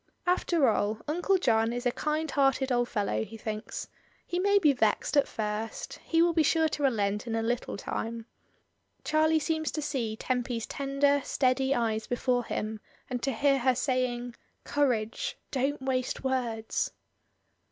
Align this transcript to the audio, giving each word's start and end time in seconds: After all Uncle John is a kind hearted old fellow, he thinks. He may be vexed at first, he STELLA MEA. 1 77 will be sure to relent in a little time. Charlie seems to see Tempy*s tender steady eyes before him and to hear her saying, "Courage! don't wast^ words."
After 0.25 0.67
all 0.67 0.97
Uncle 1.07 1.37
John 1.37 1.71
is 1.71 1.85
a 1.85 1.91
kind 1.91 2.31
hearted 2.31 2.71
old 2.71 2.89
fellow, 2.89 3.23
he 3.23 3.37
thinks. 3.37 3.87
He 4.25 4.39
may 4.39 4.57
be 4.57 4.73
vexed 4.73 5.15
at 5.15 5.27
first, 5.27 5.99
he 6.03 6.17
STELLA 6.17 6.21
MEA. 6.21 6.23
1 6.23 6.23
77 6.25 6.25
will 6.25 6.33
be 6.33 6.41
sure 6.43 6.67
to 6.69 6.83
relent 6.89 7.27
in 7.27 7.35
a 7.35 7.43
little 7.43 7.77
time. 7.77 8.25
Charlie 9.03 9.37
seems 9.37 9.69
to 9.69 9.81
see 9.83 10.15
Tempy*s 10.15 10.65
tender 10.65 11.21
steady 11.23 11.75
eyes 11.75 12.07
before 12.07 12.45
him 12.45 12.79
and 13.11 13.21
to 13.21 13.31
hear 13.31 13.59
her 13.59 13.75
saying, 13.75 14.33
"Courage! 14.63 15.37
don't 15.51 15.79
wast^ 15.85 16.23
words." 16.23 16.91